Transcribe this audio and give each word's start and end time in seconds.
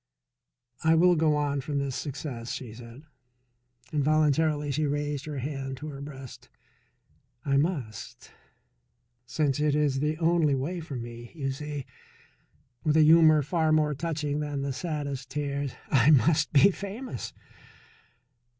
"I 0.83 0.95
will 0.95 1.15
go 1.15 1.35
on 1.35 1.61
from 1.61 1.77
this 1.77 1.95
success," 1.95 2.53
she 2.53 2.73
said. 2.73 3.03
Involuntarily 3.93 4.71
she 4.71 4.87
raised 4.87 5.25
her 5.25 5.37
hand 5.37 5.77
to 5.77 5.89
her 5.89 6.01
breast. 6.01 6.49
"I 7.45 7.57
must, 7.57 8.31
since 9.27 9.59
it 9.59 9.75
is 9.75 9.99
the 9.99 10.17
only 10.17 10.55
way 10.55 10.79
for 10.79 10.95
me. 10.95 11.31
You 11.35 11.51
see," 11.51 11.85
with 12.83 12.97
a 12.97 13.03
humour 13.03 13.43
far 13.43 13.71
more 13.71 13.93
touching 13.93 14.39
than 14.39 14.63
the 14.63 14.73
saddest 14.73 15.29
tears, 15.29 15.73
"I 15.91 16.09
must 16.09 16.51
be 16.51 16.71
famous." 16.71 17.31